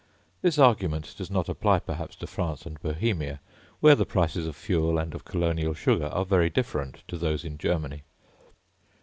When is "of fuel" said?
4.47-4.97